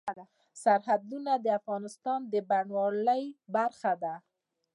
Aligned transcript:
سرحدونه 0.63 1.31
د 1.39 1.47
افغانستان 1.59 2.19
د 2.33 2.35
بڼوالۍ 2.49 3.23
برخه 3.55 3.93
ده. 4.03 4.13